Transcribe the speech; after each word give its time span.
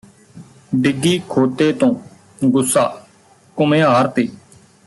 ਡਿੱਗੀ 0.75 1.21
ਖੋਤੇ 1.29 1.71
ਤੋਂ 1.73 1.93
ਗੁੱਸਾ 2.45 2.85
ਘੁਮਿਆਰ 3.57 4.07
ਤੇ 4.07 4.27